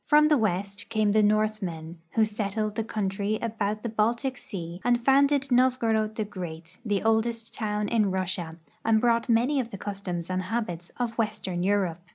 [0.03, 4.99] From the Avest came the Northmen, Avho settled the country about the Baltic sea and
[4.99, 10.27] founded NoA'gorod the Great, tlie oldest toAvn in Russia, and brought many of the customs
[10.31, 12.01] and habits of western Europe.